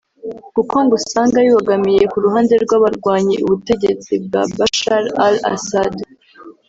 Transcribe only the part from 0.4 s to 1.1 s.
kuko ngo